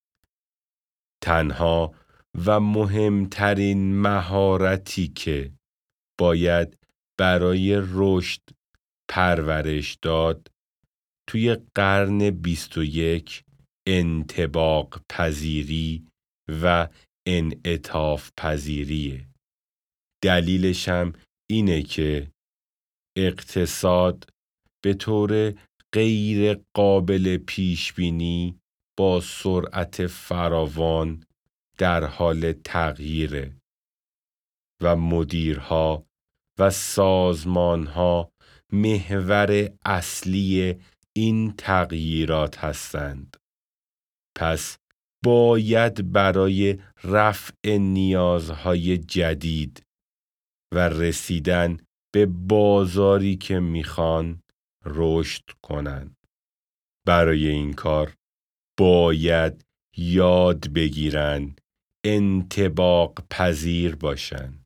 تنها 1.24 1.96
و 2.46 2.60
مهمترین 2.60 4.02
مهارتی 4.02 5.08
که 5.08 5.54
باید 6.20 6.78
برای 7.20 7.82
رشد 7.84 8.42
پرورش 9.10 9.98
داد 10.02 10.52
توی 11.30 11.58
قرن 11.76 12.30
بیست 12.30 12.78
و 12.78 12.84
یک 12.84 13.44
انتباق 13.88 15.02
پذیری 15.10 16.08
و 16.62 16.88
انعطاف 17.28 18.32
پذیریه. 18.38 19.28
دلیلش 20.24 20.90
هم 20.90 21.14
اینه 21.50 21.84
که 21.84 22.32
اقتصاد 23.18 24.30
به 24.84 24.94
طور 24.94 25.54
غیر 25.94 26.60
قابل 26.74 27.38
پیش 27.38 27.94
بینی 27.94 28.60
با 28.98 29.22
سرعت 29.22 30.08
فراوان 30.08 31.24
در 31.78 32.04
حال 32.04 32.52
تغییره 32.52 33.58
و 34.82 34.96
مدیرها 34.96 36.06
و 36.60 36.70
سازمانها 36.70 38.32
محور 38.74 39.70
اصلی 39.86 40.76
این 41.16 41.54
تغییرات 41.58 42.58
هستند. 42.58 43.38
پس 44.38 44.78
باید 45.26 46.12
برای 46.12 46.80
رفع 47.04 47.78
نیازهای 47.78 48.98
جدید 48.98 49.82
و 50.74 50.90
رسیدن 50.90 51.78
به 52.18 52.26
بازاری 52.26 53.36
که 53.36 53.60
می‌خوان 53.60 54.42
رشد 54.86 55.44
کنند. 55.64 56.16
برای 57.08 57.48
این 57.48 57.74
کار 57.74 58.16
باید 58.80 59.66
یاد 59.98 60.74
بگیرند 60.74 61.62
انتباق 62.06 63.28
پذیر 63.30 63.96
باشند. 63.96 64.66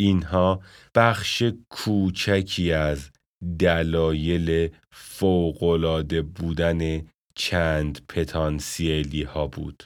اینها 0.00 0.62
بخش 0.94 1.42
کوچکی 1.70 2.72
از 2.72 3.10
دلایل 3.58 4.74
فوقالعاده 4.92 6.22
بودن 6.22 7.10
چند 7.34 8.06
پتانسیلی 8.06 9.22
ها 9.22 9.46
بود. 9.46 9.82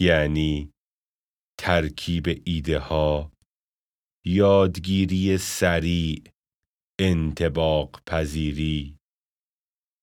یعنی 0.00 0.70
ترکیب 1.58 2.42
ایده 2.44 2.78
ها، 2.78 3.32
یادگیری 4.32 5.38
سریع، 5.38 6.22
انتباق 7.00 8.02
پذیری. 8.06 8.96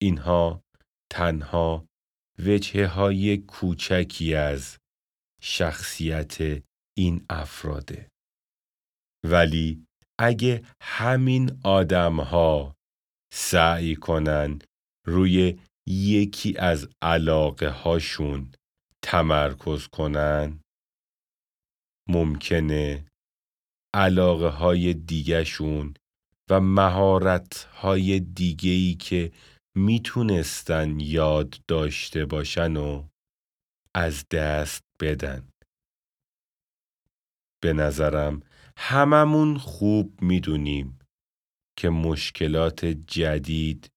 اینها 0.01 0.61
تنها 1.11 1.85
وجه 2.39 2.87
های 2.87 3.37
کوچکی 3.37 4.35
از 4.35 4.77
شخصیت 5.41 6.63
این 6.97 7.25
افراده. 7.29 8.09
ولی 9.25 9.85
اگه 10.19 10.65
همین 10.81 11.61
آدم 11.63 12.19
ها 12.19 12.75
سعی 13.33 13.95
کنن 13.95 14.59
روی 15.05 15.59
یکی 15.87 16.57
از 16.57 16.89
علاقه 17.01 17.69
هاشون 17.69 18.51
تمرکز 19.03 19.87
کنن 19.87 20.59
ممکنه 22.09 23.06
علاقه 23.93 24.47
های 24.47 24.93
دیگهشون 24.93 25.93
و 26.49 26.59
مهارت 26.61 27.63
های 27.63 28.19
دیگهی 28.19 28.95
که 28.95 29.31
می‌تونستن 29.77 30.99
یاد 30.99 31.55
داشته 31.67 32.25
باشن 32.25 32.77
و 32.77 33.07
از 33.95 34.25
دست 34.31 34.83
بدن. 35.01 35.49
به 37.63 37.73
نظرم 37.73 38.41
هممون 38.77 39.57
خوب 39.57 40.21
می‌دونیم 40.21 40.99
که 41.77 41.89
مشکلات 41.89 42.85
جدید 42.85 43.89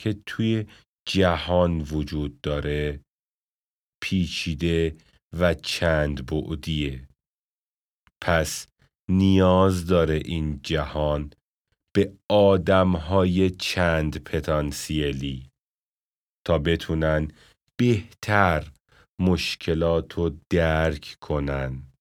که 0.00 0.16
توی 0.26 0.66
جهان 1.08 1.80
وجود 1.80 2.40
داره 2.40 3.00
پیچیده 4.02 4.96
و 5.38 5.54
چند 5.54 6.26
بعدیه. 6.26 7.08
پس 8.22 8.66
نیاز 9.10 9.86
داره 9.86 10.22
این 10.24 10.60
جهان 10.62 11.30
به 11.94 12.18
آدمهای 12.30 13.50
چند 13.50 14.24
پتانسیلی 14.24 15.50
تا 16.46 16.58
بتونن 16.58 17.28
بهتر 17.78 18.72
مشکلات 19.20 20.12
رو 20.12 20.38
درک 20.50 21.16
کنن 21.20 21.92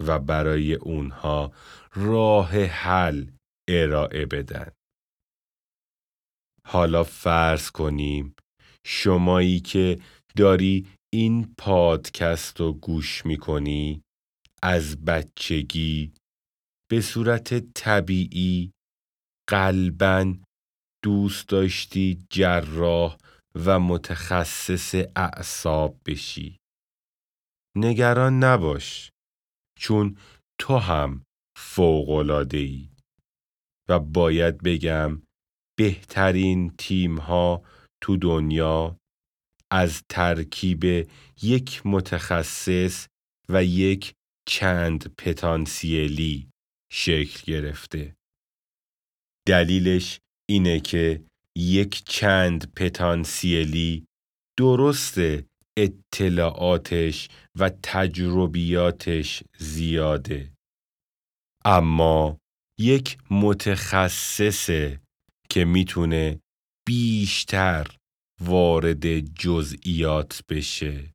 و 0.00 0.18
برای 0.18 0.74
اونها 0.74 1.52
راه 1.94 2.50
حل 2.64 3.26
ارائه 3.68 4.26
بدن. 4.26 4.70
حالا 6.66 7.04
فرض 7.04 7.70
کنیم 7.70 8.34
شمایی 8.86 9.60
که 9.60 10.00
داری 10.36 10.86
این 11.12 11.54
پادکست 11.58 12.60
رو 12.60 12.72
گوش 12.72 13.26
می‌کنی 13.26 14.02
از 14.62 15.04
بچگی 15.04 16.12
به 16.90 17.00
صورت 17.00 17.72
طبیعی 17.74 18.72
قلبا 19.48 20.34
دوست 21.04 21.48
داشتی 21.48 22.26
جراح 22.30 23.16
و 23.54 23.80
متخصص 23.80 24.94
اعصاب 25.16 26.00
بشی. 26.06 26.56
نگران 27.76 28.44
نباش 28.44 29.10
چون 29.78 30.16
تو 30.60 30.76
هم 30.76 31.24
فوقلاده 31.58 32.58
ای 32.58 32.88
و 33.88 33.98
باید 33.98 34.62
بگم 34.62 35.22
بهترین 35.78 36.70
تیم 36.78 37.18
ها 37.18 37.62
تو 38.02 38.16
دنیا 38.16 38.96
از 39.72 40.02
ترکیب 40.08 41.10
یک 41.42 41.82
متخصص 41.84 43.06
و 43.48 43.64
یک 43.64 44.14
چند 44.48 45.14
پتانسیلی 45.16 46.50
شکل 46.92 47.52
گرفته. 47.52 48.16
دلیلش 49.46 50.20
اینه 50.48 50.80
که 50.80 51.24
یک 51.56 52.02
چند 52.06 52.74
پتانسیلی 52.74 54.06
درست 54.58 55.18
اطلاعاتش 55.76 57.28
و 57.58 57.70
تجربیاتش 57.82 59.42
زیاده. 59.58 60.52
اما 61.64 62.38
یک 62.80 63.18
متخصصه 63.30 65.00
که 65.48 65.64
می‌تونه 65.64 66.40
بیشتر 66.86 67.86
وارد 68.40 69.20
جزئیات 69.20 70.42
بشه 70.48 71.14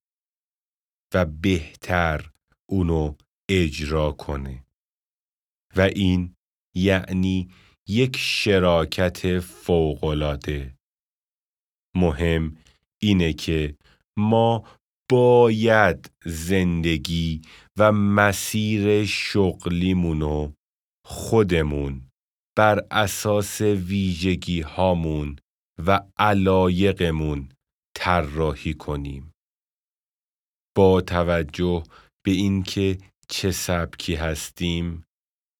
و 1.13 1.25
بهتر 1.25 2.31
اونو 2.69 3.15
اجرا 3.49 4.11
کنه 4.11 4.65
و 5.75 5.81
این 5.81 6.35
یعنی 6.75 7.49
یک 7.87 8.17
شراکت 8.17 9.39
فوقالعاده 9.39 10.75
مهم 11.95 12.57
اینه 13.01 13.33
که 13.33 13.77
ما 14.17 14.63
باید 15.09 16.11
زندگی 16.25 17.41
و 17.77 17.91
مسیر 17.91 19.05
شغلیمونو 19.05 20.53
خودمون 21.05 22.01
بر 22.57 22.85
اساس 22.91 23.61
ویژگی 23.61 24.61
هامون 24.61 25.35
و 25.85 26.01
علایقمون 26.17 27.49
طراحی 27.95 28.73
کنیم. 28.73 29.31
با 30.75 31.01
توجه 31.01 31.83
به 32.25 32.31
اینکه 32.31 32.97
چه 33.29 33.51
سبکی 33.51 34.15
هستیم 34.15 35.03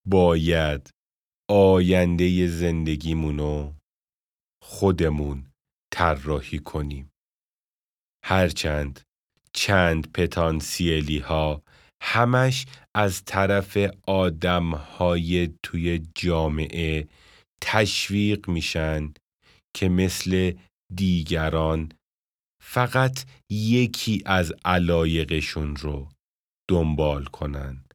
باید 0.07 0.89
آینده 1.49 2.47
زندگیمونو 2.47 3.73
خودمون 4.63 5.51
طراحی 5.93 6.59
کنیم. 6.59 7.11
هرچند 8.23 9.01
چند 9.53 10.11
پتانسیلی 10.11 11.19
ها 11.19 11.61
همش 12.01 12.65
از 12.95 13.23
طرف 13.25 13.77
آدم 14.07 14.71
های 14.75 15.49
توی 15.63 16.07
جامعه 16.15 17.07
تشویق 17.61 18.49
میشن 18.49 19.13
که 19.75 19.89
مثل 19.89 20.53
دیگران 20.95 21.91
فقط 22.63 23.25
یکی 23.51 24.23
از 24.25 24.53
علایقشون 24.65 25.75
رو 25.75 26.09
دنبال 26.67 27.25
کنن 27.25 27.85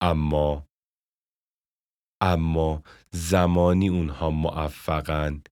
اما 0.00 0.66
اما 2.22 2.82
زمانی 3.10 3.88
اونها 3.88 4.30
موفقن 4.30 5.42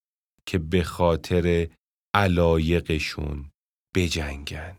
که 0.47 0.59
به 0.59 0.83
خاطر 0.83 1.69
علایقشون 2.15 3.51
بجنگن 3.95 4.77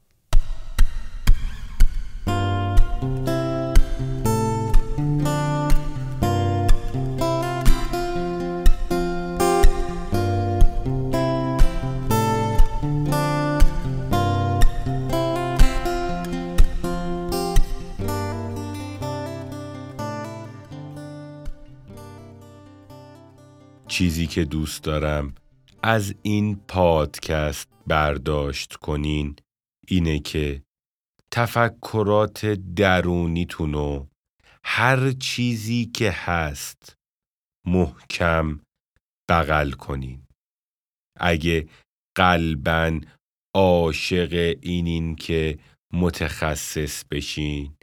چیزی 23.89 24.27
که 24.27 24.45
دوست 24.45 24.83
دارم 24.83 25.35
از 25.83 26.15
این 26.21 26.55
پادکست 26.55 27.69
برداشت 27.87 28.73
کنین 28.73 29.35
اینه 29.87 30.19
که 30.19 30.63
تفکرات 31.33 32.45
درونیتون 32.75 33.73
و 33.75 34.05
هر 34.63 35.11
چیزی 35.11 35.85
که 35.85 36.11
هست 36.11 36.95
محکم 37.67 38.59
بغل 39.29 39.71
کنین. 39.71 40.25
اگه 41.19 41.69
قلبا 42.17 42.99
عاشق 43.55 44.55
اینین 44.61 45.15
که 45.15 45.59
متخصص 45.93 47.03
بشین 47.11 47.75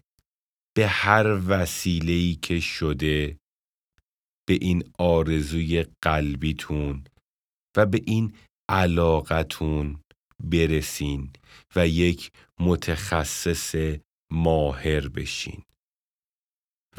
به 0.76 0.86
هر 0.86 1.40
وسیله‌ای 1.48 2.34
که 2.34 2.60
شده 2.60 3.38
به 4.48 4.54
این 4.60 4.82
آرزوی 4.98 5.86
قلبیتون 6.02 7.04
و 7.76 7.86
به 7.86 8.00
این 8.06 8.34
علاقتون 8.68 10.00
برسین 10.40 11.32
و 11.76 11.88
یک 11.88 12.30
متخصص 12.60 13.74
ماهر 14.32 15.08
بشین. 15.08 15.62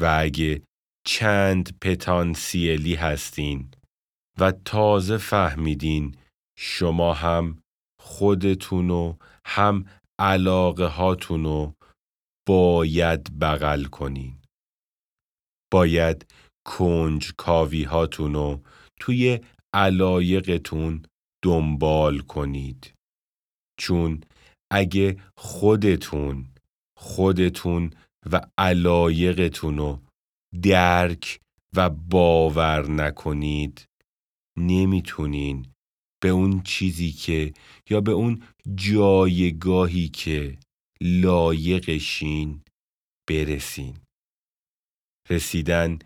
و 0.00 0.16
اگه 0.20 0.62
چند 1.06 1.78
پتانسیلی 1.80 2.94
هستین 2.94 3.70
و 4.40 4.52
تازه 4.52 5.16
فهمیدین 5.16 6.16
شما 6.58 7.14
هم 7.14 7.58
خودتونو 8.00 9.16
هم 9.46 9.84
علاقه 10.18 10.86
هاتونو 10.86 11.72
باید 12.48 13.38
بغل 13.38 13.84
کنین. 13.84 14.38
باید 15.72 16.26
کنج 16.68 17.32
کاوی 17.36 17.82
هاتونو 17.82 18.58
توی 19.00 19.40
علایقتون 19.74 21.02
دنبال 21.42 22.18
کنید. 22.18 22.92
چون 23.78 24.20
اگه 24.70 25.16
خودتون 25.36 26.48
خودتون 26.96 27.90
و 28.32 28.40
علایقتونو 28.58 29.98
درک 30.62 31.40
و 31.76 31.90
باور 31.90 32.90
نکنید 32.90 33.84
نمی‌تونین 34.58 35.66
به 36.22 36.28
اون 36.28 36.62
چیزی 36.62 37.12
که 37.12 37.52
یا 37.90 38.00
به 38.00 38.12
اون 38.12 38.42
جایگاهی 38.74 40.08
که 40.08 40.58
لایقشین 41.00 42.60
برسین. 43.28 43.96
رسیدن 45.30 45.98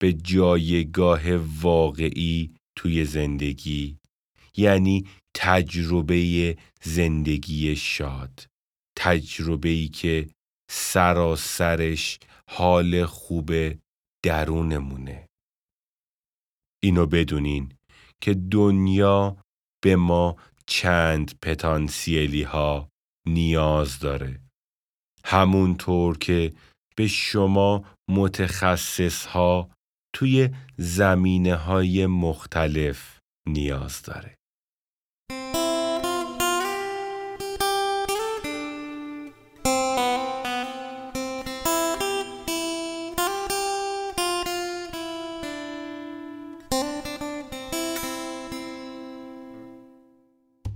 به 0.00 0.12
جایگاه 0.12 1.36
واقعی 1.36 2.54
توی 2.76 3.04
زندگی 3.04 3.98
یعنی 4.56 5.08
تجربه 5.34 6.56
زندگی 6.82 7.76
شاد. 7.76 8.46
تجربه‌ای 8.98 9.88
که 9.88 10.28
سراسرش 10.70 12.18
حال 12.48 13.04
خوب 13.04 13.52
درونمونه. 14.24 15.26
اینو 16.82 17.06
بدونین 17.06 17.72
که 18.22 18.34
دنیا 18.34 19.36
به 19.82 19.96
ما 19.96 20.36
چند 20.66 21.38
پتانسیلی 21.42 22.42
ها 22.42 22.88
نیاز 23.26 23.98
داره. 23.98 24.40
همونطور 25.24 26.18
که 26.18 26.52
به 26.96 27.06
شما 27.06 27.84
متخصص 28.10 29.26
ها 29.26 29.70
توی 30.12 30.48
زمینه 30.76 31.54
های 31.54 32.06
مختلف 32.06 33.18
نیاز 33.46 34.02
داره. 34.02 34.36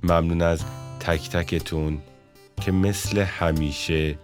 ممنون 0.02 0.42
از 0.42 0.64
تک 1.00 1.30
تکتون 1.30 1.98
که 2.62 2.72
مثل 2.72 3.18
همیشه 3.18 4.18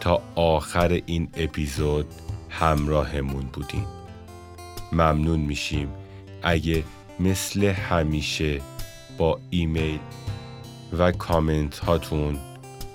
تا 0.00 0.22
آخر 0.34 1.00
این 1.06 1.28
اپیزود 1.34 2.06
همراهمون 2.50 3.42
بودین. 3.52 3.99
ممنون 4.92 5.40
میشیم. 5.40 5.88
اگه 6.42 6.84
مثل 7.20 7.64
همیشه 7.64 8.60
با 9.18 9.40
ایمیل 9.50 9.98
و 10.98 11.12
کامنت 11.12 11.78
هاتون 11.78 12.38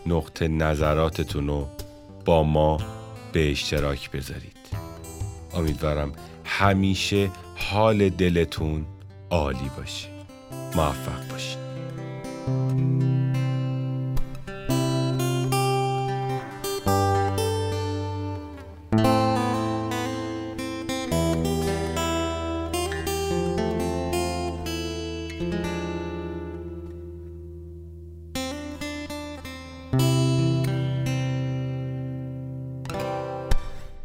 نقطه 0.05 0.47
نظراتتون 0.47 1.47
رو 1.47 1.67
با 2.25 2.43
ما 2.43 2.77
به 3.31 3.51
اشتراک 3.51 4.11
بذارید. 4.11 4.55
امیدوارم 5.53 6.11
همیشه 6.45 7.29
حال 7.55 8.09
دلتون 8.09 8.85
عالی 9.29 9.69
باشه. 9.77 10.07
موفق 10.75 11.31
باشید. 11.31 11.65